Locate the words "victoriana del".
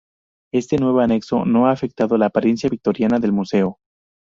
2.71-3.33